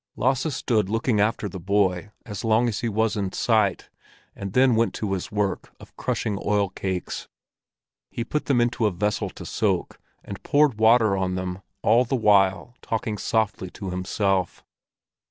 Lasse 0.15 0.51
stood 0.55 0.89
looking 0.89 1.19
after 1.19 1.47
the 1.47 1.59
boy 1.59 2.09
as 2.25 2.43
long 2.43 2.67
as 2.67 2.79
he 2.79 2.89
was 2.89 3.15
in 3.15 3.31
sight, 3.33 3.91
and 4.35 4.53
then 4.53 4.75
went 4.75 4.95
to 4.95 5.13
his 5.13 5.31
work 5.31 5.71
of 5.79 5.95
crushing 5.95 6.39
oilcakes. 6.39 7.27
He 8.09 8.23
put 8.23 8.45
them 8.45 8.59
into 8.59 8.87
a 8.87 8.91
vessel 8.91 9.29
to 9.29 9.45
soak, 9.45 9.99
and 10.25 10.41
poured 10.41 10.79
water 10.79 11.15
on 11.15 11.35
them, 11.35 11.61
all 11.83 12.03
the 12.03 12.15
while 12.15 12.73
talking 12.81 13.19
softly 13.19 13.69
to 13.69 13.91
himself. 13.91 14.63